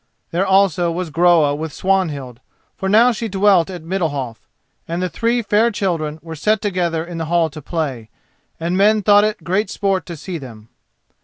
[0.31, 2.39] There also was Groa with Swanhild,
[2.75, 4.37] for now she dwelt at Middalhof;
[4.87, 8.09] and the three fair children were set together in the hall to play,
[8.59, 10.69] and men thought it great sport to see them.